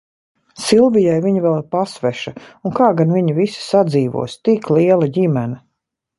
Silvijai 0.67 1.17
viņa 1.25 1.43
vēl 1.43 1.59
pasveša, 1.75 2.33
un 2.65 2.73
kā 2.81 2.89
gan 3.03 3.13
viņi 3.19 3.37
visi 3.41 3.63
sadzīvos, 3.67 4.39
tik 4.51 4.73
liela 4.79 5.13
ģimene! 5.21 5.63